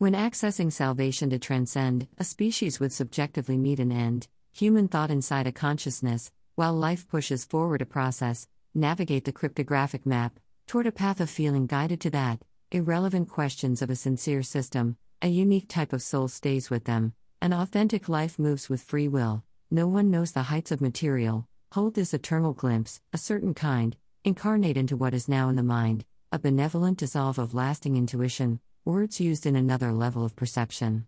When 0.00 0.14
accessing 0.14 0.72
salvation 0.72 1.28
to 1.28 1.38
transcend, 1.38 2.08
a 2.16 2.24
species 2.24 2.80
would 2.80 2.90
subjectively 2.90 3.58
meet 3.58 3.78
an 3.78 3.92
end, 3.92 4.28
human 4.50 4.88
thought 4.88 5.10
inside 5.10 5.46
a 5.46 5.52
consciousness, 5.52 6.32
while 6.54 6.72
life 6.72 7.06
pushes 7.06 7.44
forward 7.44 7.82
a 7.82 7.84
process, 7.84 8.48
navigate 8.74 9.26
the 9.26 9.32
cryptographic 9.32 10.06
map, 10.06 10.40
toward 10.66 10.86
a 10.86 10.90
path 10.90 11.20
of 11.20 11.28
feeling 11.28 11.66
guided 11.66 12.00
to 12.00 12.08
that, 12.12 12.40
irrelevant 12.70 13.28
questions 13.28 13.82
of 13.82 13.90
a 13.90 13.94
sincere 13.94 14.42
system, 14.42 14.96
a 15.20 15.28
unique 15.28 15.68
type 15.68 15.92
of 15.92 16.00
soul 16.00 16.28
stays 16.28 16.70
with 16.70 16.84
them, 16.84 17.12
an 17.42 17.52
authentic 17.52 18.08
life 18.08 18.38
moves 18.38 18.70
with 18.70 18.80
free 18.80 19.06
will, 19.06 19.44
no 19.70 19.86
one 19.86 20.10
knows 20.10 20.32
the 20.32 20.44
heights 20.44 20.72
of 20.72 20.80
material, 20.80 21.46
hold 21.72 21.92
this 21.92 22.14
eternal 22.14 22.54
glimpse, 22.54 23.02
a 23.12 23.18
certain 23.18 23.52
kind, 23.52 23.98
incarnate 24.24 24.78
into 24.78 24.96
what 24.96 25.12
is 25.12 25.28
now 25.28 25.50
in 25.50 25.56
the 25.56 25.62
mind, 25.62 26.06
a 26.32 26.38
benevolent 26.38 26.96
dissolve 26.96 27.38
of 27.38 27.52
lasting 27.52 27.98
intuition, 27.98 28.60
words 28.84 29.20
used 29.20 29.44
in 29.44 29.56
another 29.56 29.92
level 29.92 30.24
of 30.24 30.34
perception. 30.34 31.06